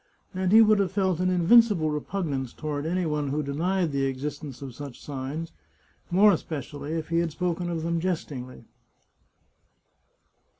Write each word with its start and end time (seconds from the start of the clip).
And 0.33 0.51
he 0.51 0.63
would 0.63 0.79
have 0.79 0.91
felt 0.91 1.19
an 1.19 1.29
invincible 1.29 1.91
repug 1.91 2.25
nance 2.25 2.53
toward 2.53 2.87
any 2.87 3.05
one 3.05 3.27
who 3.27 3.43
denied 3.43 3.91
the 3.91 4.05
existence 4.05 4.63
of 4.63 4.73
such 4.73 4.99
signs, 4.99 5.51
more 6.09 6.31
especially 6.31 6.93
if 6.93 7.09
he 7.09 7.19
had 7.19 7.29
spoken 7.31 7.69
of 7.69 7.83
them 7.83 7.99
jestingly. 7.99 8.65